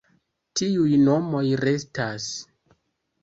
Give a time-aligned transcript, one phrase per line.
[0.59, 2.25] Tiuj nomoj restas.